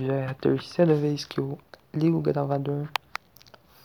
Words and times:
Já 0.00 0.14
é 0.14 0.26
a 0.28 0.32
terceira 0.32 0.94
vez 0.94 1.26
que 1.26 1.38
eu 1.38 1.58
ligo 1.92 2.16
o 2.16 2.22
gravador, 2.22 2.88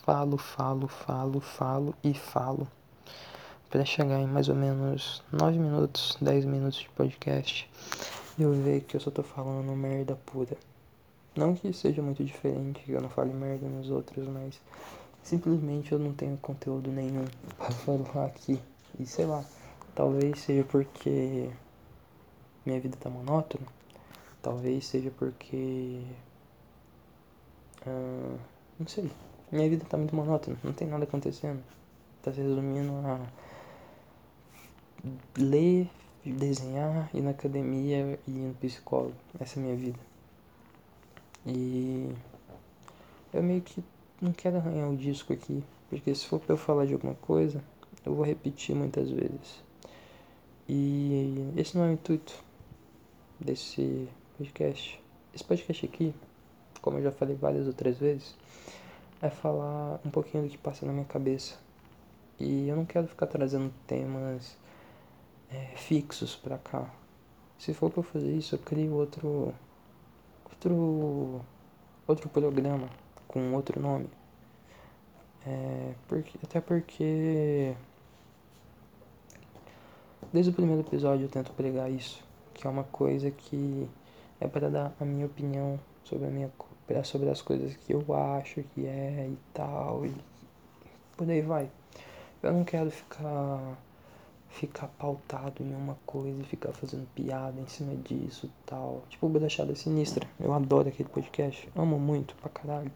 falo, 0.06 0.38
falo, 0.38 0.88
falo, 0.88 1.42
falo 1.42 1.94
e 2.02 2.14
falo. 2.14 2.70
Para 3.70 3.84
chegar 3.84 4.22
em 4.22 4.26
mais 4.26 4.48
ou 4.48 4.56
menos 4.56 5.22
9 5.30 5.60
minutos, 5.60 6.18
10 6.22 6.46
minutos 6.46 6.80
de 6.80 6.90
podcast, 6.92 7.70
eu 8.40 8.54
ver 8.54 8.84
que 8.84 8.96
eu 8.96 9.02
só 9.02 9.12
tô 9.12 9.24
falando 9.24 9.70
merda 9.76 10.18
pura. 10.26 10.56
Não 11.36 11.54
que 11.54 11.74
seja 11.74 12.02
muito 12.02 12.24
diferente, 12.24 12.80
que 12.86 12.94
eu 12.94 13.02
não 13.02 13.10
fale 13.10 13.34
merda 13.34 13.68
nos 13.68 13.90
outros, 13.90 14.26
mas 14.26 14.62
simplesmente 15.22 15.92
eu 15.92 16.00
não 16.00 16.14
tenho 16.14 16.38
conteúdo 16.38 16.90
nenhum 16.94 17.26
para 17.60 17.72
falar 17.72 18.28
aqui. 18.28 18.58
E 18.98 19.06
sei 19.06 19.26
lá, 19.26 19.44
talvez 19.94 20.40
seja 20.40 20.64
porque 20.64 21.50
minha 22.66 22.80
vida 22.80 22.96
tá 22.98 23.10
monótona 23.10 23.66
Talvez 24.46 24.86
seja 24.86 25.10
porque. 25.10 26.04
Uh, 27.82 28.38
não 28.78 28.86
sei. 28.86 29.10
Minha 29.52 29.68
vida 29.68 29.84
tá 29.90 29.98
muito 29.98 30.16
monótona, 30.16 30.56
não 30.64 30.72
tem 30.72 30.88
nada 30.88 31.04
acontecendo. 31.04 31.64
Tá 32.22 32.32
se 32.32 32.42
resumindo 32.42 32.92
a 33.08 33.28
ler, 35.36 35.90
desenhar, 36.24 37.10
ir 37.12 37.22
na 37.22 37.32
academia 37.32 38.20
e 38.28 38.32
ir 38.32 38.34
no 38.34 38.54
psicólogo. 38.54 39.16
Essa 39.40 39.60
é 39.60 39.64
a 39.64 39.66
minha 39.66 39.76
vida. 39.76 40.00
E 41.48 42.12
eu 43.34 43.42
meio 43.42 43.64
que 43.64 43.84
não 44.22 44.32
quero 44.32 44.58
arranhar 44.58 44.92
o 44.92 44.96
disco 44.96 45.34
aqui, 45.34 45.64
porque 45.90 46.14
se 46.14 46.28
for 46.28 46.40
pra 46.40 46.54
eu 46.54 46.58
falar 46.58 46.86
de 46.86 46.94
alguma 46.94 47.16
coisa, 47.16 47.64
eu 48.06 48.14
vou 48.14 48.24
repetir 48.24 48.76
muitas 48.76 49.10
vezes. 49.10 49.64
E 50.70 51.52
esse 51.58 51.76
não 51.76 51.86
é 51.86 51.90
o 51.90 51.94
intuito 51.94 52.44
desse 53.40 54.08
podcast. 54.38 55.02
Esse 55.34 55.44
podcast 55.44 55.86
aqui, 55.86 56.14
como 56.82 56.98
eu 56.98 57.04
já 57.04 57.12
falei 57.12 57.36
várias 57.36 57.68
outras 57.68 57.98
vezes, 57.98 58.36
é 59.22 59.30
falar 59.30 60.00
um 60.06 60.10
pouquinho 60.10 60.44
do 60.44 60.50
que 60.50 60.58
passa 60.58 60.86
na 60.86 60.92
minha 60.92 61.06
cabeça. 61.06 61.56
E 62.40 62.68
eu 62.68 62.76
não 62.76 62.86
quero 62.86 63.08
ficar 63.08 63.28
trazendo 63.28 63.74
temas 63.88 64.58
é, 65.50 65.76
fixos 65.76 66.36
pra 66.36 66.58
cá. 66.58 66.90
Se 67.58 67.74
for 67.74 67.90
pra 67.90 68.00
eu 68.00 68.04
fazer 68.04 68.36
isso, 68.36 68.56
eu 68.56 68.60
crio 68.60 68.94
outro. 68.94 69.54
outro. 70.46 71.42
outro 72.08 72.30
programa 72.30 72.90
com 73.28 73.54
outro 73.54 73.80
nome. 73.80 74.10
É, 75.46 75.94
porque, 76.08 76.38
até 76.44 76.60
porque. 76.60 77.74
Desde 80.34 80.52
o 80.52 80.54
primeiro 80.54 80.82
episódio 80.82 81.26
eu 81.26 81.30
tento 81.30 81.54
pregar 81.54 81.90
isso, 81.90 82.22
que 82.54 82.68
é 82.68 82.70
uma 82.70 82.84
coisa 82.84 83.32
que 83.32 83.88
é 84.40 84.48
para 84.48 84.70
dar 84.70 84.94
a 85.00 85.06
minha 85.06 85.26
opinião 85.26 85.80
sobre 86.04 86.28
a 86.28 86.30
minha 86.30 86.52
sobre 87.04 87.30
as 87.30 87.42
coisas 87.42 87.76
que 87.76 87.94
eu 87.94 88.06
acho 88.14 88.64
que 88.74 88.86
é 88.86 89.28
e 89.28 89.38
tal 89.54 90.06
e 90.06 90.14
por 91.18 91.30
aí 91.30 91.42
vai. 91.42 91.70
Eu 92.44 92.54
não 92.54 92.64
quero 92.64 92.92
ficar 92.92 93.78
ficar 94.56 94.88
pautado 94.88 95.62
em 95.62 95.76
uma 95.76 95.98
coisa 96.06 96.42
e 96.42 96.46
ficar 96.46 96.72
fazendo 96.72 97.06
piada 97.14 97.60
em 97.60 97.68
cima 97.68 97.96
disso 97.96 98.50
tal. 98.66 99.04
Tipo 99.10 99.28
o 99.28 99.76
Sinistra. 99.76 100.28
Eu 100.40 100.54
adoro 100.54 100.88
aquele 100.88 101.10
podcast. 101.10 101.70
Amo 101.76 102.00
muito 102.00 102.36
pra 102.36 102.50
caralho. 102.50 102.92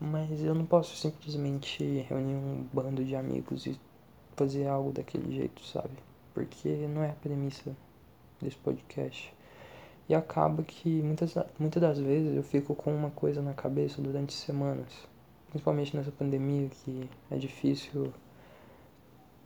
Mas 0.00 0.42
eu 0.42 0.54
não 0.54 0.66
posso 0.66 0.96
simplesmente 0.96 2.04
reunir 2.08 2.34
um 2.34 2.66
bando 2.72 3.04
de 3.04 3.14
amigos 3.14 3.66
e 3.66 3.78
fazer 4.36 4.66
algo 4.66 4.90
daquele 4.90 5.32
jeito, 5.32 5.64
sabe? 5.64 5.94
Porque 6.34 6.68
não 6.88 7.04
é 7.04 7.10
a 7.10 7.14
premissa 7.14 7.76
desse 8.40 8.56
podcast. 8.56 9.32
E 10.08 10.14
acaba 10.14 10.62
que 10.62 10.88
muitas, 11.02 11.34
muitas 11.58 11.80
das 11.80 11.98
vezes 11.98 12.36
eu 12.36 12.42
fico 12.42 12.74
com 12.74 12.94
uma 12.94 13.10
coisa 13.10 13.40
na 13.40 13.54
cabeça 13.54 14.02
durante 14.02 14.32
semanas. 14.32 14.92
Principalmente 15.50 15.96
nessa 15.96 16.10
pandemia 16.10 16.68
que 16.68 17.08
é 17.30 17.36
difícil 17.36 18.12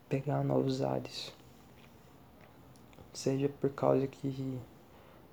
pegar 0.08 0.42
novos 0.44 0.82
ares. 0.82 1.32
Seja 3.12 3.48
por 3.48 3.70
causa 3.70 4.06
que 4.06 4.58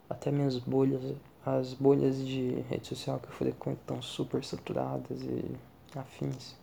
até 0.09 0.31
minhas 0.31 0.58
bolhas, 0.58 1.16
as 1.46 1.74
bolhas 1.74 2.26
de 2.26 2.62
rede 2.70 2.88
social 2.88 3.20
que 3.20 3.28
eu 3.28 3.34
frequento 3.34 3.80
estão 3.81 4.02
super 4.02 4.44
saturadas 4.44 5.22
e 5.22 5.56
afins. 5.96 6.56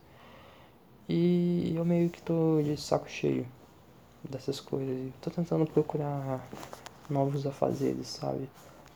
E 1.07 1.73
eu 1.75 1.83
meio 1.83 2.09
que 2.09 2.21
tô 2.21 2.61
de 2.61 2.77
saco 2.77 3.09
cheio 3.09 3.45
dessas 4.29 4.59
coisas. 4.59 5.11
Tô 5.21 5.29
tentando 5.29 5.65
procurar 5.65 6.47
novos 7.11 7.45
afazeres, 7.45 8.07
sabe? 8.07 8.49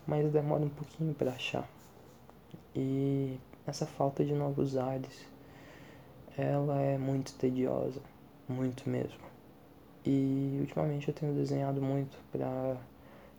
Mas 0.07 0.31
demora 0.31 0.63
um 0.63 0.69
pouquinho 0.69 1.13
para 1.13 1.31
achar. 1.31 1.67
E 2.75 3.37
essa 3.67 3.85
falta 3.85 4.23
de 4.23 4.33
novos 4.33 4.77
ares, 4.77 5.25
ela 6.37 6.79
é 6.81 6.97
muito 6.97 7.33
tediosa, 7.33 8.01
muito 8.47 8.89
mesmo. 8.89 9.25
E 10.05 10.57
ultimamente 10.61 11.07
eu 11.07 11.13
tenho 11.13 11.33
desenhado 11.33 11.81
muito 11.81 12.17
pra 12.31 12.77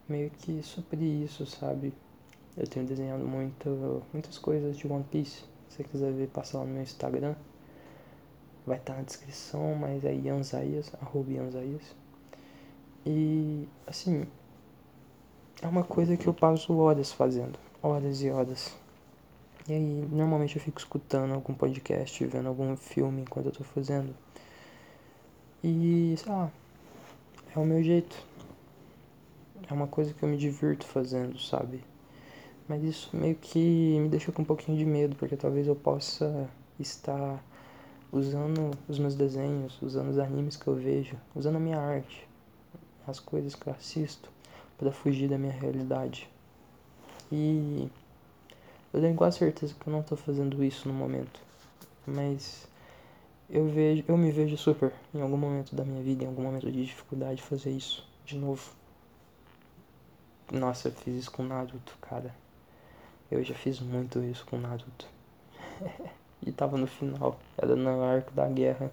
meio 0.09 0.31
que 0.31 0.63
suprir 0.63 1.23
isso, 1.23 1.47
sabe? 1.47 1.93
Eu 2.57 2.67
tenho 2.67 2.87
desenhado 2.87 3.25
muito, 3.25 4.03
muitas 4.13 4.39
coisas 4.39 4.77
de 4.77 4.87
One 4.87 5.05
Piece. 5.05 5.45
Se 5.69 5.77
você 5.77 5.85
quiser 5.85 6.13
ver, 6.13 6.29
passa 6.29 6.59
lá 6.59 6.65
no 6.65 6.73
meu 6.73 6.83
Instagram. 6.83 7.35
Vai 8.67 8.79
estar 8.79 8.95
tá 8.95 8.99
na 8.99 9.05
descrição, 9.05 9.75
mas 9.75 10.05
é 10.05 10.15
Ianzaias, 10.15 10.91
arroba 11.01 11.31
Ianzaias. 11.31 11.95
E, 13.05 13.69
assim, 13.87 14.27
é 15.63 15.67
uma 15.67 15.83
coisa 15.83 16.17
que 16.17 16.27
eu 16.27 16.35
passo 16.35 16.77
horas 16.77 17.13
fazendo, 17.13 17.59
horas 17.83 18.21
e 18.23 18.31
horas. 18.31 18.77
E 19.69 19.73
aí, 19.73 20.09
normalmente 20.13 20.57
eu 20.57 20.63
fico 20.63 20.79
escutando 20.79 21.33
algum 21.33 21.55
podcast, 21.55 22.25
vendo 22.27 22.49
algum 22.49 22.77
filme 22.77 23.23
enquanto 23.23 23.47
eu 23.47 23.53
tô 23.53 23.65
fazendo. 23.65 24.15
E, 25.65 26.15
sei 26.19 26.31
lá, 26.31 26.53
é 27.55 27.59
o 27.59 27.65
meu 27.65 27.83
jeito. 27.83 28.17
É 29.69 29.73
uma 29.73 29.87
coisa 29.87 30.13
que 30.13 30.23
eu 30.23 30.29
me 30.29 30.37
divirto 30.37 30.87
fazendo, 30.87 31.39
sabe? 31.39 31.83
Mas 32.69 32.85
isso 32.85 33.17
meio 33.17 33.35
que 33.35 33.99
me 33.99 34.09
deixa 34.09 34.31
com 34.31 34.43
um 34.43 34.45
pouquinho 34.45 34.77
de 34.77 34.85
medo, 34.85 35.17
porque 35.17 35.37
talvez 35.37 35.67
eu 35.67 35.75
possa 35.75 36.49
estar 36.79 37.43
usando 38.13 38.71
os 38.87 38.99
meus 38.99 39.15
desenhos, 39.15 39.81
usando 39.81 40.11
os 40.11 40.19
animes 40.19 40.57
que 40.57 40.69
eu 40.69 40.75
vejo, 40.75 41.17
usando 41.35 41.57
a 41.57 41.61
minha 41.61 41.79
arte, 41.79 42.29
as 43.07 43.19
coisas 43.19 43.55
que 43.55 43.67
eu 43.67 43.73
assisto 43.73 44.36
para 44.79 44.93
fugir 44.93 45.29
da 45.29 45.39
minha 45.39 45.53
realidade. 45.53 46.29
E 47.31 47.89
eu 48.93 49.01
tenho 49.01 49.15
quase 49.15 49.39
certeza 49.39 49.75
que 49.75 49.87
eu 49.87 49.93
não 49.93 50.01
estou 50.01 50.17
fazendo 50.17 50.63
isso 50.63 50.89
no 50.89 50.95
momento, 50.95 51.41
mas 52.07 52.69
eu 53.49 53.69
vejo, 53.69 54.05
eu 54.09 54.17
me 54.17 54.31
vejo 54.31 54.57
super 54.57 54.93
em 55.15 55.21
algum 55.21 55.37
momento 55.37 55.75
da 55.75 55.85
minha 55.85 56.03
vida, 56.03 56.25
em 56.25 56.27
algum 56.27 56.43
momento 56.43 56.71
de 56.71 56.85
dificuldade 56.85 57.43
fazer 57.43 57.71
isso 57.71 58.07
de 58.25 58.37
novo. 58.37 58.71
Nossa, 60.51 60.89
eu 60.89 60.93
fiz 60.93 61.15
isso 61.15 61.33
com 61.33 61.43
Naruto, 61.43 61.97
cara. 62.01 62.35
Eu 63.31 63.43
já 63.43 63.55
fiz 63.55 63.81
muito 63.81 64.23
isso 64.23 64.47
com 64.47 64.57
Naruto. 64.57 65.07
e 66.47 66.53
tava 66.53 66.77
no 66.77 66.87
final, 66.87 67.39
era 67.59 67.75
no 67.75 68.03
arco 68.03 68.33
da 68.33 68.49
guerra. 68.49 68.91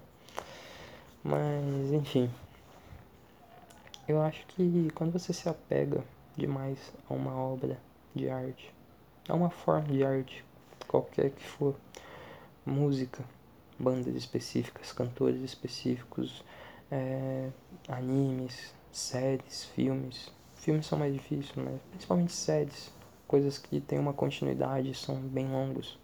Mas, 1.22 1.92
enfim. 1.92 2.30
Eu 4.06 4.20
acho 4.20 4.46
que 4.48 4.90
quando 4.94 5.12
você 5.12 5.32
se 5.32 5.48
apega 5.48 6.04
demais 6.36 6.92
a 7.08 7.14
uma 7.14 7.34
obra 7.34 7.78
de 8.14 8.28
arte, 8.28 8.70
a 9.26 9.34
uma 9.34 9.48
forma 9.48 9.88
de 9.88 10.04
arte, 10.04 10.44
qualquer 10.86 11.30
que 11.30 11.42
for, 11.42 11.74
música, 12.66 13.24
bandas 13.78 14.14
específicas, 14.14 14.92
cantores 14.92 15.40
específicos, 15.42 16.44
é, 16.90 17.48
animes, 17.88 18.74
séries, 18.92 19.64
filmes. 19.64 20.30
Filmes 20.56 20.86
são 20.86 20.98
mais 20.98 21.12
difíceis, 21.12 21.52
mas 21.56 21.80
principalmente 21.90 22.32
séries, 22.32 22.92
coisas 23.26 23.56
que 23.58 23.80
têm 23.80 23.98
uma 23.98 24.12
continuidade 24.12 24.94
são 24.94 25.16
bem 25.16 25.48
longos. 25.48 25.98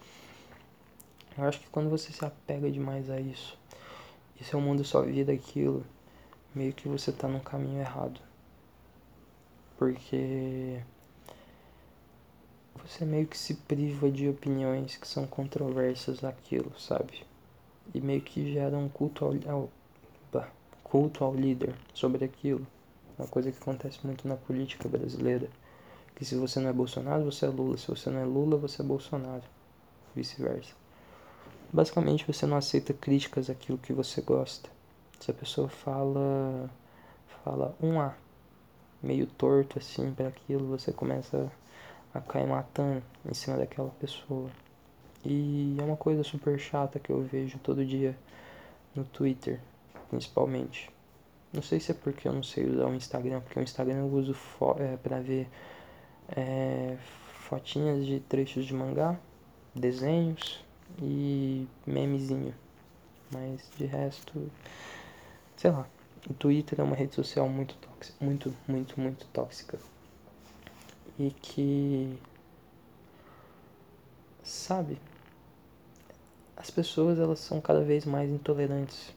Eu 1.36 1.44
acho 1.44 1.60
que 1.60 1.68
quando 1.68 1.90
você 1.90 2.12
se 2.12 2.24
apega 2.24 2.70
demais 2.70 3.10
a 3.10 3.20
isso, 3.20 3.58
e 4.40 4.44
seu 4.44 4.60
mundo 4.60 4.84
só 4.84 5.02
vira 5.02 5.32
aquilo, 5.32 5.84
meio 6.54 6.72
que 6.72 6.88
você 6.88 7.12
tá 7.12 7.28
num 7.28 7.40
caminho 7.40 7.80
errado. 7.80 8.20
Porque 9.78 10.82
você 12.84 13.04
meio 13.04 13.26
que 13.26 13.36
se 13.36 13.54
priva 13.54 14.10
de 14.10 14.28
opiniões 14.28 14.96
que 14.96 15.06
são 15.06 15.26
controversas 15.26 16.20
naquilo, 16.20 16.72
sabe? 16.78 17.24
E 17.94 18.00
meio 18.00 18.20
que 18.20 18.52
gera 18.52 18.76
um 18.76 18.88
culto 18.88 19.24
ao, 19.24 19.34
ao 19.52 19.70
culto 20.90 21.24
ao 21.24 21.34
líder 21.34 21.74
sobre 21.94 22.24
aquilo. 22.24 22.66
Uma 23.18 23.28
coisa 23.28 23.52
que 23.52 23.58
acontece 23.58 23.98
muito 24.04 24.26
na 24.26 24.36
política 24.36 24.88
brasileira. 24.88 25.48
Que 26.16 26.24
se 26.24 26.34
você 26.34 26.58
não 26.58 26.68
é 26.68 26.72
Bolsonaro, 26.72 27.24
você 27.24 27.46
é 27.46 27.48
Lula. 27.48 27.76
Se 27.76 27.86
você 27.86 28.10
não 28.10 28.20
é 28.20 28.24
Lula, 28.24 28.56
você 28.56 28.82
é 28.82 28.84
Bolsonaro. 28.84 29.44
Vice-versa. 30.14 30.74
Basicamente, 31.72 32.26
você 32.26 32.44
não 32.44 32.56
aceita 32.56 32.92
críticas 32.92 33.48
àquilo 33.48 33.78
que 33.78 33.92
você 33.92 34.20
gosta. 34.20 34.68
Se 35.20 35.30
a 35.30 35.34
pessoa 35.34 35.68
fala 35.68 36.70
fala 37.44 37.76
um 37.80 38.00
A 38.00 38.14
meio 39.02 39.26
torto 39.26 39.78
assim 39.78 40.12
para 40.12 40.28
aquilo, 40.28 40.66
você 40.66 40.92
começa 40.92 41.50
a 42.12 42.20
cair 42.20 42.46
matando 42.46 43.02
em 43.24 43.34
cima 43.34 43.56
daquela 43.56 43.90
pessoa. 43.90 44.50
E 45.24 45.76
é 45.78 45.82
uma 45.82 45.96
coisa 45.96 46.22
super 46.22 46.58
chata 46.58 46.98
que 46.98 47.10
eu 47.10 47.22
vejo 47.22 47.58
todo 47.58 47.84
dia 47.84 48.16
no 48.94 49.04
Twitter, 49.04 49.60
principalmente. 50.08 50.90
Não 51.52 51.62
sei 51.62 51.80
se 51.80 51.92
é 51.92 51.94
porque 51.94 52.28
eu 52.28 52.32
não 52.32 52.42
sei 52.42 52.64
usar 52.64 52.86
o 52.86 52.94
Instagram, 52.94 53.40
porque 53.40 53.58
o 53.58 53.62
Instagram 53.62 53.98
eu 53.98 54.06
uso 54.06 54.36
é, 54.78 54.96
pra 54.96 55.20
ver 55.20 55.48
é, 56.28 56.96
fotinhas 57.00 58.06
de 58.06 58.20
trechos 58.20 58.64
de 58.64 58.74
mangá, 58.74 59.18
desenhos 59.74 60.64
e 61.00 61.66
memezinho. 61.86 62.54
Mas 63.32 63.68
de 63.76 63.86
resto, 63.86 64.50
sei 65.60 65.70
lá. 65.70 65.86
O 66.28 66.32
Twitter 66.32 66.80
é 66.80 66.82
uma 66.82 66.96
rede 66.96 67.14
social 67.14 67.46
muito 67.46 67.74
tóxica, 67.76 68.16
muito, 68.24 68.54
muito, 68.66 68.98
muito 68.98 69.26
tóxica. 69.26 69.78
E 71.18 71.30
que 71.30 72.18
sabe? 74.42 74.98
As 76.56 76.70
pessoas 76.70 77.18
elas 77.18 77.40
são 77.40 77.60
cada 77.60 77.82
vez 77.82 78.06
mais 78.06 78.30
intolerantes, 78.30 79.12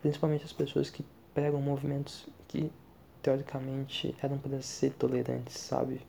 principalmente 0.00 0.44
as 0.44 0.54
pessoas 0.54 0.88
que 0.88 1.04
pregam 1.34 1.60
movimentos 1.60 2.26
que 2.48 2.72
teoricamente 3.22 4.16
eram 4.22 4.38
para 4.38 4.62
ser 4.62 4.94
tolerantes, 4.94 5.58
sabe? 5.58 6.00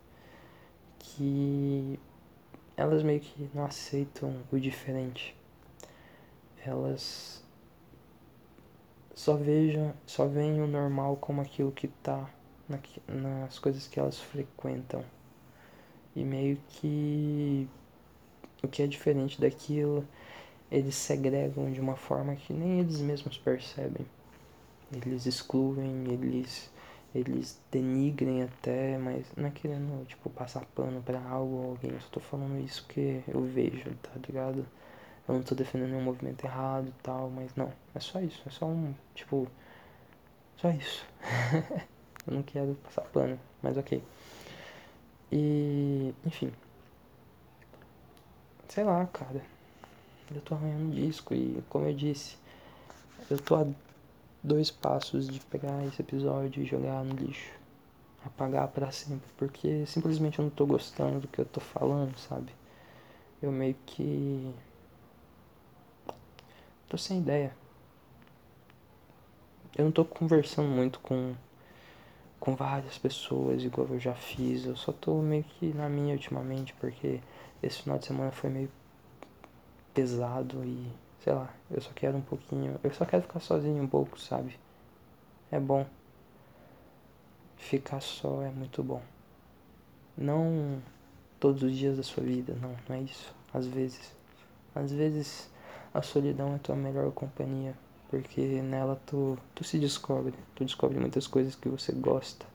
Que 1.00 2.00
elas 2.78 3.04
meio 3.04 3.20
que 3.20 3.50
não 3.54 3.66
aceitam 3.66 4.38
o 4.50 4.58
diferente. 4.58 5.36
Elas 6.66 7.45
só 9.16 9.36
vejam, 9.36 9.94
só 10.06 10.28
veem 10.28 10.62
o 10.62 10.68
normal 10.68 11.16
como 11.16 11.42
aquilo 11.42 11.72
que 11.72 11.88
tá 11.88 12.30
na, 12.70 12.78
nas 13.08 13.58
coisas 13.58 13.88
que 13.88 14.00
elas 14.00 14.20
frequentam. 14.20 15.04
E 16.16 16.24
meio 16.24 16.58
que 16.68 17.68
o 18.62 18.68
que 18.68 18.84
é 18.84 18.88
diferente 18.88 19.40
daquilo, 19.40 20.06
eles 20.72 20.96
segregam 20.96 21.72
de 21.72 21.80
uma 21.80 21.96
forma 21.96 22.36
que 22.36 22.54
nem 22.54 22.82
eles 22.82 23.00
mesmos 23.00 23.38
percebem. 23.38 24.06
Eles 24.92 25.26
excluem, 25.26 26.06
eles 26.12 26.70
eles 27.16 27.58
denigrem 27.72 28.44
até, 28.44 28.98
mas 28.98 29.26
não 29.38 29.48
é 29.48 29.52
querendo, 29.52 30.06
tipo, 30.06 30.30
passar 30.30 30.66
pano 30.76 31.02
pra 31.02 31.22
algo 31.22 31.56
ou 31.56 31.70
alguém. 31.72 31.92
Eu 31.92 32.02
só 32.02 32.10
tô 32.10 32.20
falando 32.20 32.62
isso 32.62 32.84
porque 32.84 33.22
eu 33.30 33.42
vejo, 33.42 33.90
tá 34.04 34.12
ligado? 34.28 34.66
Eu 35.28 35.36
não 35.36 35.44
tô 35.44 35.56
defendendo 35.56 35.90
nenhum 35.90 36.04
movimento 36.04 36.46
errado 36.46 36.88
e 36.88 37.04
tal, 37.04 37.30
mas 37.30 37.56
não. 37.56 37.72
É 37.94 38.00
só 38.00 38.20
isso. 38.22 38.42
É 38.46 38.50
só 38.50 38.66
um, 38.66 38.94
tipo, 39.14 39.48
só 40.58 40.70
isso. 40.70 41.06
eu 42.28 42.34
não 42.34 42.44
quero 42.44 42.76
passar 42.84 43.02
pano, 43.04 43.40
mas 43.62 43.78
ok. 43.78 44.04
E, 45.32 46.14
enfim. 46.26 46.52
Sei 48.70 48.84
lá, 48.84 49.06
cara. 49.08 49.42
Eu 50.34 50.42
tô 50.42 50.56
arranhando 50.56 50.96
disco 50.96 51.34
e, 51.34 51.64
como 51.70 51.86
eu 51.86 51.94
disse, 51.94 52.38
eu 53.30 53.38
tô 53.38 53.56
a 53.56 53.68
dois 54.44 54.72
passos 54.72 55.28
de 55.28 55.40
pegar 55.40 55.86
esse 55.86 56.02
episódio 56.02 56.64
e 56.64 56.66
jogar 56.66 57.04
no 57.04 57.16
lixo. 57.16 57.52
Apagar 58.26 58.68
para 58.70 58.92
sempre, 58.92 59.30
porque 59.38 59.86
simplesmente 59.86 60.40
eu 60.40 60.44
não 60.46 60.50
tô 60.50 60.66
gostando 60.66 61.20
do 61.20 61.28
que 61.28 61.40
eu 61.40 61.46
tô 61.46 61.60
falando, 61.60 62.18
sabe? 62.18 62.52
Eu 63.42 63.52
meio 63.52 63.76
que. 63.86 64.52
Tô 66.88 66.98
sem 66.98 67.20
ideia. 67.20 67.56
Eu 69.78 69.86
não 69.86 69.92
tô 69.92 70.06
conversando 70.06 70.70
muito 70.70 71.00
com 71.00 71.36
com 72.40 72.56
várias 72.56 72.98
pessoas 72.98 73.64
igual 73.64 73.88
eu 73.90 74.00
já 74.00 74.14
fiz. 74.14 74.66
Eu 74.66 74.76
só 74.76 74.92
tô 74.92 75.20
meio 75.22 75.44
que 75.44 75.74
na 75.74 75.90
minha 75.90 76.14
ultimamente, 76.14 76.74
porque 76.80 77.20
esse 77.64 77.82
final 77.82 77.98
de 77.98 78.06
semana 78.06 78.32
foi 78.32 78.50
meio 78.52 78.72
pesado 79.94 80.64
e 80.64 80.92
sei 81.24 81.34
lá, 81.34 81.52
eu 81.72 81.82
só 81.82 81.92
quero 81.96 82.18
um 82.18 82.22
pouquinho, 82.22 82.80
eu 82.84 82.94
só 82.94 83.04
quero 83.04 83.24
ficar 83.24 83.40
sozinho 83.40 83.82
um 83.82 83.88
pouco, 83.88 84.20
sabe? 84.20 84.60
É 85.52 85.60
bom. 85.60 85.88
Ficar 87.58 88.00
só 88.00 88.44
é 88.44 88.52
muito 88.52 88.84
bom. 88.84 89.02
Não 90.16 90.82
todos 91.40 91.64
os 91.64 91.76
dias 91.76 91.98
da 91.98 92.04
sua 92.04 92.24
vida, 92.24 92.56
não, 92.62 92.76
não 92.88 92.96
é 92.96 93.02
isso. 93.02 93.34
Às 93.52 93.66
vezes. 93.66 94.16
Às 94.76 94.92
vezes 94.92 95.50
a 95.96 96.02
solidão 96.02 96.54
é 96.54 96.58
tua 96.58 96.76
melhor 96.76 97.10
companhia, 97.14 97.74
porque 98.10 98.42
nela 98.62 99.02
tu, 99.06 99.38
tu 99.56 99.64
se 99.64 99.80
descobre, 99.80 100.34
tu 100.54 100.66
descobre 100.66 101.00
muitas 101.00 101.26
coisas 101.26 101.56
que 101.56 101.70
você 101.70 101.94
gosta. 101.94 102.46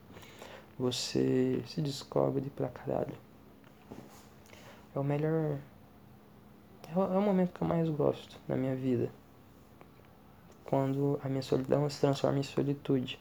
Você 0.79 1.63
se 1.67 1.81
descobre 1.81 2.51
pra 2.51 2.69
caralho. 2.69 3.15
É 4.95 4.99
o 4.99 5.05
melhor 5.05 5.59
é, 6.87 6.93
é 6.93 7.19
o 7.19 7.23
momento 7.23 7.53
que 7.53 7.63
eu 7.63 7.69
mais 7.69 7.89
gosto 7.89 8.39
na 8.47 8.57
minha 8.57 8.77
vida. 8.77 9.11
Quando 10.65 11.19
a 11.25 11.29
minha 11.29 11.43
solidão 11.43 11.89
se 11.89 11.99
transforma 11.99 12.39
em 12.39 12.43
solitude. 12.43 13.19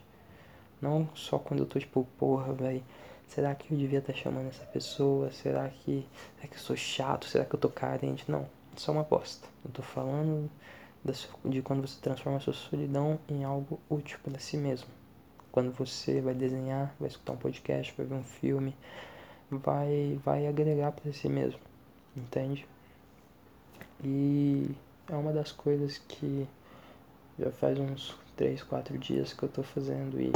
Não 0.82 1.08
só 1.14 1.38
quando 1.38 1.60
eu 1.60 1.66
tô 1.66 1.78
tipo, 1.78 2.06
porra, 2.18 2.52
velho, 2.52 2.82
será 3.26 3.54
que 3.54 3.72
eu 3.72 3.78
devia 3.78 4.00
estar 4.00 4.12
tá 4.12 4.18
chamando 4.18 4.48
essa 4.48 4.64
pessoa? 4.66 5.30
Será 5.30 5.68
que, 5.68 6.06
será 6.36 6.48
que 6.48 6.56
eu 6.56 6.60
sou 6.60 6.76
chato? 6.76 7.26
Será 7.26 7.44
que 7.44 7.54
eu 7.54 7.60
tô 7.60 7.68
carente? 7.70 8.30
Não, 8.30 8.40
é 8.40 8.46
só 8.80 8.92
uma 8.92 9.02
aposta. 9.02 9.46
Eu 9.62 9.70
tô 9.70 9.82
falando 9.82 10.50
de 11.44 11.60
quando 11.62 11.86
você 11.86 12.00
transforma 12.00 12.38
a 12.38 12.40
sua 12.40 12.54
solidão 12.54 13.18
em 13.28 13.44
algo 13.44 13.78
útil 13.90 14.18
para 14.22 14.38
si 14.38 14.56
mesmo. 14.56 14.88
Quando 15.52 15.70
você 15.72 16.20
vai 16.20 16.34
desenhar, 16.34 16.94
vai 16.98 17.08
escutar 17.08 17.32
um 17.32 17.36
podcast, 17.36 17.92
vai 17.96 18.06
ver 18.06 18.14
um 18.14 18.24
filme, 18.24 18.74
vai, 19.50 20.18
vai 20.24 20.46
agregar 20.46 20.92
para 20.92 21.12
si 21.12 21.28
mesmo, 21.28 21.60
entende? 22.16 22.66
E 24.02 24.74
é 25.08 25.14
uma 25.14 25.32
das 25.32 25.52
coisas 25.52 25.98
que 25.98 26.48
já 27.38 27.50
faz 27.50 27.78
uns 27.78 28.16
3, 28.34 28.62
4 28.62 28.96
dias 28.96 29.34
que 29.34 29.42
eu 29.42 29.48
tô 29.48 29.62
fazendo 29.62 30.18
e. 30.18 30.32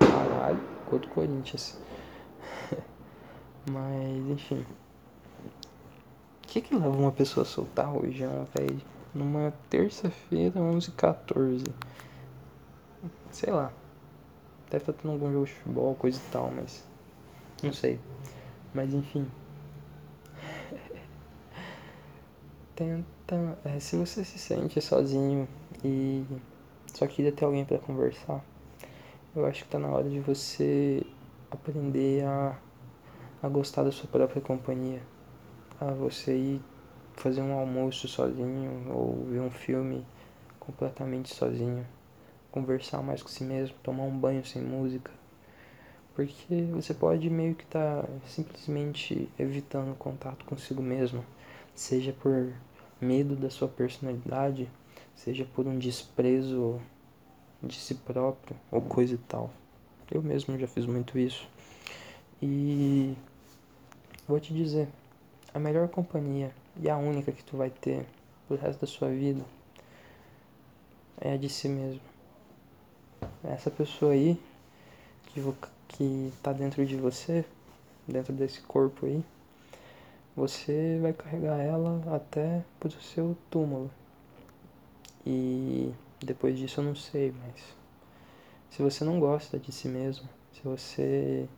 Caralho, 0.00 0.60
gol 0.84 0.98
do 0.98 1.08
Corinthians. 1.08 1.78
Mas, 3.70 4.30
enfim. 4.30 4.64
Que 6.54 6.60
que 6.60 6.72
leva 6.72 6.88
uma 6.88 7.10
pessoa 7.10 7.42
a 7.42 7.44
soltar 7.44 7.86
rojão, 7.86 8.46
velho? 8.54 8.80
Numa 9.12 9.52
terça-feira, 9.68 10.60
11 10.60 10.92
14 10.92 11.64
Sei 13.32 13.52
lá. 13.52 13.72
Deve 14.70 14.82
estar 14.82 14.92
tendo 14.92 15.10
algum 15.10 15.32
jogo 15.32 15.46
de 15.46 15.52
futebol, 15.52 15.96
coisa 15.96 16.16
e 16.16 16.30
tal, 16.30 16.52
mas. 16.52 16.84
Não 17.60 17.72
sei. 17.72 17.98
Mas 18.72 18.94
enfim. 18.94 19.28
tenta. 22.76 23.58
É, 23.64 23.80
se 23.80 23.96
você 23.96 24.24
se 24.24 24.38
sente 24.38 24.80
sozinho 24.80 25.48
e 25.84 26.24
só 26.94 27.04
queria 27.08 27.32
ter 27.32 27.44
alguém 27.44 27.64
para 27.64 27.80
conversar, 27.80 28.44
eu 29.34 29.44
acho 29.44 29.64
que 29.64 29.70
tá 29.70 29.78
na 29.80 29.88
hora 29.88 30.08
de 30.08 30.20
você 30.20 31.04
aprender 31.50 32.24
a, 32.24 32.56
a 33.42 33.48
gostar 33.48 33.82
da 33.82 33.90
sua 33.90 34.06
própria 34.06 34.40
companhia. 34.40 35.02
A 35.86 35.92
você 35.92 36.34
ir 36.34 36.62
fazer 37.14 37.42
um 37.42 37.52
almoço 37.52 38.08
sozinho 38.08 38.90
ou 38.92 39.24
ver 39.26 39.40
um 39.40 39.50
filme 39.50 40.04
completamente 40.58 41.34
sozinho. 41.34 41.86
Conversar 42.50 43.02
mais 43.02 43.22
com 43.22 43.28
si 43.28 43.44
mesmo, 43.44 43.76
tomar 43.82 44.04
um 44.04 44.16
banho 44.16 44.44
sem 44.46 44.62
música. 44.62 45.10
Porque 46.14 46.62
você 46.72 46.94
pode 46.94 47.28
meio 47.28 47.54
que 47.54 47.64
estar 47.64 48.02
tá 48.02 48.08
simplesmente 48.26 49.28
evitando 49.38 49.94
contato 49.96 50.44
consigo 50.44 50.80
mesmo 50.80 51.24
seja 51.74 52.12
por 52.12 52.52
medo 53.00 53.34
da 53.34 53.50
sua 53.50 53.68
personalidade, 53.68 54.70
seja 55.14 55.44
por 55.44 55.66
um 55.66 55.78
desprezo 55.78 56.80
de 57.62 57.74
si 57.74 57.94
próprio 57.94 58.56
ou 58.70 58.80
coisa 58.80 59.14
e 59.14 59.18
tal. 59.18 59.50
Eu 60.10 60.22
mesmo 60.22 60.58
já 60.58 60.66
fiz 60.66 60.86
muito 60.86 61.18
isso. 61.18 61.48
E 62.40 63.16
vou 64.28 64.38
te 64.38 64.54
dizer, 64.54 64.88
a 65.54 65.58
melhor 65.60 65.88
companhia 65.88 66.52
e 66.76 66.90
a 66.90 66.96
única 66.96 67.30
que 67.30 67.44
tu 67.44 67.56
vai 67.56 67.70
ter 67.70 68.04
pro 68.48 68.56
resto 68.56 68.80
da 68.80 68.86
sua 68.86 69.08
vida 69.08 69.44
é 71.20 71.32
a 71.32 71.36
de 71.36 71.48
si 71.48 71.68
mesmo. 71.68 72.00
Essa 73.44 73.70
pessoa 73.70 74.12
aí 74.12 74.38
que, 75.26 75.40
que 75.88 76.32
tá 76.42 76.52
dentro 76.52 76.84
de 76.84 76.96
você, 76.96 77.44
dentro 78.06 78.32
desse 78.32 78.60
corpo 78.62 79.06
aí, 79.06 79.24
você 80.36 80.98
vai 81.00 81.12
carregar 81.12 81.60
ela 81.60 82.02
até 82.14 82.62
pro 82.80 82.90
seu 82.90 83.36
túmulo. 83.48 83.90
E 85.24 85.94
depois 86.20 86.58
disso 86.58 86.80
eu 86.80 86.84
não 86.84 86.96
sei, 86.96 87.32
mas 87.32 87.62
se 88.70 88.82
você 88.82 89.04
não 89.04 89.20
gosta 89.20 89.58
de 89.58 89.70
si 89.70 89.88
mesmo, 89.88 90.28
se 90.52 90.60
você 90.62 91.48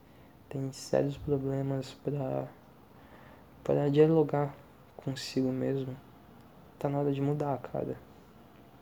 tem 0.51 0.71
sérios 0.73 1.17
problemas 1.17 1.93
para 2.05 2.47
para 3.67 3.91
dialogar 3.91 4.55
consigo 4.97 5.51
mesmo, 5.51 5.97
tá 6.79 6.89
na 6.89 6.99
hora 6.99 7.13
de 7.13 7.21
mudar, 7.21 7.59
cara. 7.59 7.97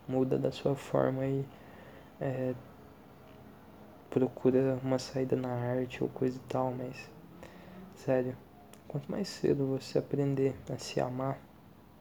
Muda 0.07 0.38
da 0.38 0.53
sua 0.53 0.75
forma 0.75 1.25
e 1.25 1.47
é, 2.21 2.55
procura 4.11 4.79
uma 4.83 4.99
saída 4.99 5.35
na 5.35 5.49
arte 5.49 6.05
ou 6.05 6.11
coisa 6.11 6.37
e 6.37 6.49
tal, 6.49 6.71
mas 6.73 7.09
Sério, 8.05 8.37
quanto 8.87 9.11
mais 9.11 9.29
cedo 9.29 9.67
você 9.67 9.99
aprender 9.99 10.55
a 10.71 10.76
se 10.76 11.00
amar, 11.00 11.38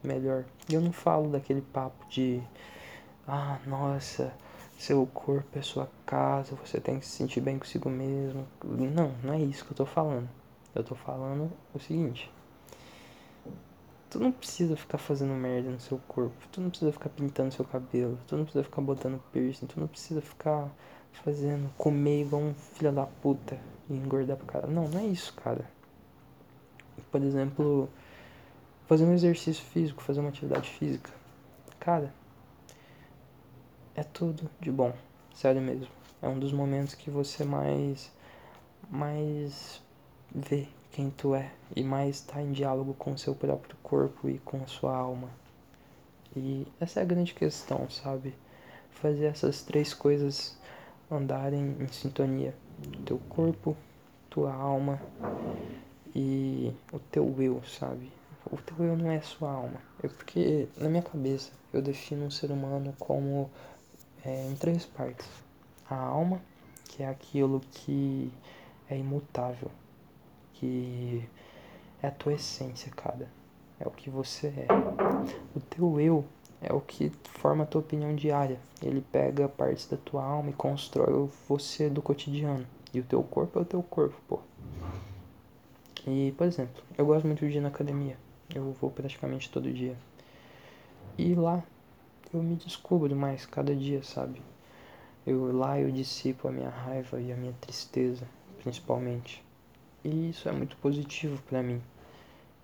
melhor. 0.02 0.44
E 0.68 0.74
eu 0.74 0.80
não 0.82 0.92
falo 0.92 1.30
daquele 1.30 1.62
papo 1.62 2.06
de, 2.10 2.42
ah, 3.26 3.58
nossa, 3.66 4.34
seu 4.78 5.06
corpo 5.06 5.58
é 5.58 5.62
sua 5.62 5.88
casa, 6.04 6.54
você 6.56 6.78
tem 6.78 6.98
que 6.98 7.06
se 7.06 7.12
sentir 7.12 7.40
bem 7.40 7.58
consigo 7.58 7.88
mesmo. 7.88 8.46
Não, 8.62 9.14
não 9.22 9.32
é 9.32 9.38
isso 9.38 9.64
que 9.64 9.72
eu 9.72 9.76
tô 9.76 9.86
falando. 9.86 10.28
Eu 10.74 10.84
tô 10.84 10.94
falando 10.94 11.50
o 11.72 11.78
seguinte. 11.78 12.30
Tu 14.14 14.20
não 14.20 14.30
precisa 14.30 14.76
ficar 14.76 14.96
fazendo 14.96 15.34
merda 15.34 15.68
no 15.68 15.80
seu 15.80 15.98
corpo. 16.06 16.36
Tu 16.52 16.60
não 16.60 16.70
precisa 16.70 16.92
ficar 16.92 17.08
pintando 17.08 17.52
seu 17.52 17.64
cabelo. 17.64 18.16
Tu 18.28 18.36
não 18.36 18.44
precisa 18.44 18.62
ficar 18.62 18.80
botando 18.80 19.20
piercing. 19.32 19.66
Tu 19.66 19.80
não 19.80 19.88
precisa 19.88 20.20
ficar 20.20 20.70
fazendo 21.24 21.68
comer 21.76 22.20
igual 22.20 22.40
um 22.40 22.54
filho 22.54 22.92
da 22.92 23.06
puta 23.06 23.58
e 23.90 23.92
engordar 23.92 24.36
pro 24.36 24.46
cara. 24.46 24.68
Não, 24.68 24.86
não 24.86 25.00
é 25.00 25.06
isso, 25.06 25.34
cara. 25.34 25.68
Por 27.10 27.24
exemplo, 27.24 27.88
fazer 28.86 29.04
um 29.04 29.12
exercício 29.12 29.64
físico, 29.64 30.00
fazer 30.00 30.20
uma 30.20 30.28
atividade 30.28 30.70
física. 30.70 31.10
Cara, 31.80 32.14
é 33.96 34.04
tudo 34.04 34.48
de 34.60 34.70
bom. 34.70 34.94
Sério 35.34 35.60
mesmo. 35.60 35.88
É 36.22 36.28
um 36.28 36.38
dos 36.38 36.52
momentos 36.52 36.94
que 36.94 37.10
você 37.10 37.42
mais 37.42 38.12
mais 38.88 39.82
vê 40.34 40.66
quem 40.90 41.10
tu 41.10 41.34
é 41.34 41.50
e 41.74 41.82
mais 41.82 42.16
está 42.16 42.42
em 42.42 42.52
diálogo 42.52 42.94
com 42.94 43.12
o 43.12 43.18
seu 43.18 43.34
próprio 43.34 43.76
corpo 43.82 44.28
e 44.28 44.38
com 44.38 44.62
a 44.62 44.66
sua 44.66 44.96
alma. 44.96 45.28
E 46.36 46.66
essa 46.80 47.00
é 47.00 47.02
a 47.02 47.06
grande 47.06 47.32
questão, 47.32 47.88
sabe? 47.88 48.34
Fazer 48.90 49.26
essas 49.26 49.62
três 49.62 49.94
coisas 49.94 50.56
andarem 51.10 51.76
em 51.80 51.88
sintonia. 51.88 52.54
Teu 53.04 53.18
corpo, 53.28 53.76
tua 54.28 54.52
alma 54.52 55.00
e 56.14 56.72
o 56.92 56.98
teu 56.98 57.34
eu, 57.40 57.62
sabe? 57.64 58.10
O 58.50 58.56
teu 58.56 58.84
eu 58.84 58.96
não 58.96 59.10
é 59.10 59.20
sua 59.20 59.50
alma. 59.50 59.80
É 60.02 60.08
porque 60.08 60.68
na 60.76 60.88
minha 60.88 61.02
cabeça 61.02 61.52
eu 61.72 61.80
defino 61.80 62.26
um 62.26 62.30
ser 62.30 62.50
humano 62.50 62.94
como 62.98 63.50
é, 64.24 64.48
em 64.48 64.56
três 64.56 64.84
partes. 64.84 65.28
A 65.88 65.96
alma, 65.96 66.40
que 66.84 67.02
é 67.02 67.08
aquilo 67.08 67.60
que 67.70 68.32
é 68.88 68.98
imutável, 68.98 69.70
que 70.64 71.28
é 72.02 72.06
a 72.06 72.10
tua 72.10 72.32
essência, 72.32 72.90
cara. 72.90 73.28
É 73.78 73.86
o 73.86 73.90
que 73.90 74.08
você 74.08 74.46
é. 74.46 74.66
O 75.54 75.60
teu 75.60 76.00
eu 76.00 76.24
é 76.62 76.72
o 76.72 76.80
que 76.80 77.10
forma 77.24 77.64
a 77.64 77.66
tua 77.66 77.82
opinião 77.82 78.14
diária. 78.14 78.58
Ele 78.82 79.04
pega 79.12 79.48
partes 79.48 79.86
da 79.86 79.98
tua 79.98 80.24
alma 80.24 80.50
e 80.50 80.54
constrói 80.54 81.28
você 81.46 81.90
do 81.90 82.00
cotidiano. 82.00 82.66
E 82.94 83.00
o 83.00 83.04
teu 83.04 83.22
corpo 83.22 83.58
é 83.58 83.62
o 83.62 83.64
teu 83.64 83.82
corpo, 83.82 84.16
pô. 84.26 84.40
E, 86.06 86.32
por 86.38 86.46
exemplo, 86.46 86.82
eu 86.96 87.04
gosto 87.04 87.26
muito 87.26 87.46
de 87.46 87.58
ir 87.58 87.60
na 87.60 87.68
academia. 87.68 88.16
Eu 88.54 88.72
vou 88.80 88.90
praticamente 88.90 89.50
todo 89.50 89.70
dia. 89.70 89.96
E 91.18 91.34
lá 91.34 91.62
eu 92.32 92.42
me 92.42 92.56
descubro 92.56 93.14
mais 93.14 93.44
cada 93.44 93.74
dia, 93.74 94.02
sabe? 94.02 94.40
Eu 95.26 95.56
lá 95.56 95.78
eu 95.78 95.90
dissipo 95.90 96.48
a 96.48 96.52
minha 96.52 96.70
raiva 96.70 97.20
e 97.20 97.32
a 97.32 97.36
minha 97.36 97.54
tristeza, 97.60 98.26
principalmente. 98.62 99.43
E 100.04 100.30
isso 100.30 100.48
é 100.48 100.52
muito 100.52 100.76
positivo 100.76 101.40
para 101.48 101.62
mim. 101.62 101.80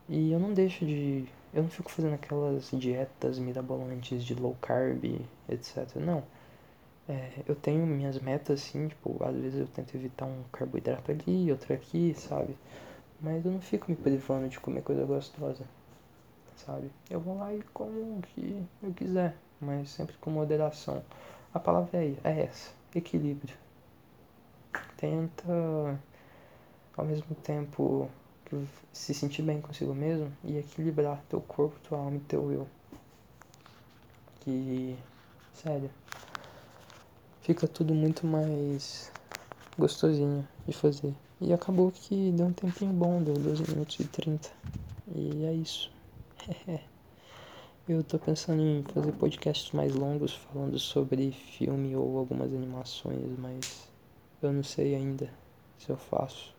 E 0.08 0.32
eu 0.32 0.38
não 0.38 0.52
deixo 0.52 0.84
de 0.84 1.26
eu 1.52 1.62
não 1.64 1.70
fico 1.70 1.90
fazendo 1.90 2.14
aquelas 2.14 2.70
dietas 2.72 3.38
mirabolantes 3.38 4.24
de 4.24 4.34
low 4.34 4.56
carb, 4.60 5.04
etc. 5.48 5.96
Não. 5.96 6.22
É, 7.08 7.42
eu 7.48 7.56
tenho 7.56 7.84
minhas 7.86 8.20
metas, 8.20 8.60
assim, 8.60 8.88
tipo, 8.88 9.22
às 9.24 9.34
vezes 9.34 9.58
eu 9.60 9.66
tento 9.66 9.94
evitar 9.96 10.26
um 10.26 10.44
carboidrato 10.52 11.10
ali, 11.10 11.50
outro 11.50 11.74
aqui, 11.74 12.14
sabe? 12.14 12.56
Mas 13.20 13.44
eu 13.44 13.50
não 13.50 13.60
fico 13.60 13.90
me 13.90 13.96
privando 13.96 14.48
de 14.48 14.60
comer 14.60 14.82
coisa 14.82 15.04
gostosa, 15.04 15.64
sabe? 16.56 16.90
Eu 17.10 17.20
vou 17.20 17.36
lá 17.36 17.52
e 17.52 17.62
como 17.74 18.18
o 18.18 18.22
que 18.22 18.64
eu 18.82 18.92
quiser, 18.92 19.36
mas 19.60 19.90
sempre 19.90 20.16
com 20.18 20.30
moderação. 20.30 21.02
A 21.52 21.58
palavra 21.58 21.98
é, 21.98 22.14
é 22.22 22.42
essa, 22.42 22.70
equilíbrio. 22.94 23.56
Tenta, 24.96 25.98
ao 27.00 27.06
mesmo 27.06 27.34
tempo, 27.36 28.10
se 28.92 29.14
sentir 29.14 29.40
bem 29.40 29.58
consigo 29.58 29.94
mesmo 29.94 30.30
e 30.44 30.58
equilibrar 30.58 31.22
teu 31.30 31.40
corpo, 31.40 31.80
tua 31.80 31.98
alma 31.98 32.18
e 32.18 32.20
teu 32.20 32.52
eu. 32.52 32.68
Que, 34.40 34.98
sério, 35.54 35.90
fica 37.40 37.66
tudo 37.66 37.94
muito 37.94 38.26
mais 38.26 39.10
gostosinho 39.78 40.46
de 40.66 40.74
fazer. 40.74 41.14
E 41.40 41.54
acabou 41.54 41.90
que 41.90 42.32
deu 42.32 42.46
um 42.46 42.52
tempinho 42.52 42.92
bom, 42.92 43.22
deu 43.22 43.32
12 43.34 43.62
minutos 43.70 43.98
e 43.98 44.04
30. 44.04 44.50
E 45.14 45.44
é 45.46 45.54
isso. 45.54 45.90
Eu 47.88 48.04
tô 48.04 48.18
pensando 48.18 48.62
em 48.62 48.84
fazer 48.84 49.10
podcasts 49.12 49.72
mais 49.72 49.92
longos 49.96 50.34
falando 50.34 50.78
sobre 50.78 51.32
filme 51.32 51.96
ou 51.96 52.18
algumas 52.18 52.52
animações, 52.52 53.36
mas 53.36 53.88
eu 54.40 54.52
não 54.52 54.62
sei 54.62 54.94
ainda 54.94 55.28
se 55.76 55.90
eu 55.90 55.96
faço. 55.96 56.54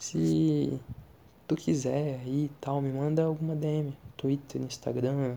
Se 0.00 0.80
tu 1.46 1.54
quiser 1.54 2.20
aí 2.20 2.46
e 2.46 2.50
tal, 2.60 2.80
me 2.80 2.90
manda 2.90 3.22
alguma 3.22 3.54
DM, 3.54 3.96
Twitter, 4.16 4.62
Instagram, 4.62 5.36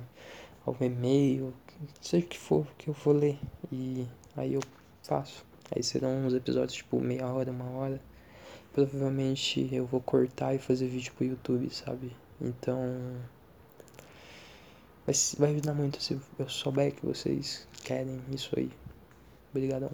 algum 0.65 0.85
e-mail, 0.85 1.53
seja 2.01 2.25
o 2.25 2.29
que 2.29 2.39
for 2.39 2.65
que 2.77 2.89
eu 2.89 2.93
vou 2.93 3.13
ler. 3.13 3.37
E 3.71 4.07
aí 4.35 4.53
eu 4.53 4.61
faço. 5.03 5.45
Aí 5.75 5.83
serão 5.83 6.25
uns 6.25 6.33
episódios 6.33 6.73
tipo 6.73 6.99
meia 6.99 7.27
hora, 7.27 7.51
uma 7.51 7.69
hora. 7.71 8.01
Provavelmente 8.71 9.69
eu 9.71 9.85
vou 9.85 9.99
cortar 9.99 10.55
e 10.55 10.59
fazer 10.59 10.87
vídeo 10.87 11.13
pro 11.13 11.25
YouTube, 11.25 11.69
sabe? 11.69 12.15
Então. 12.41 12.77
Vai, 15.05 15.13
vai 15.37 15.51
ajudar 15.51 15.73
muito 15.73 16.01
se 16.01 16.17
eu 16.39 16.49
souber 16.49 16.95
que 16.95 17.05
vocês 17.05 17.67
querem 17.83 18.21
isso 18.31 18.57
aí. 18.57 18.71
Obrigadão. 19.51 19.91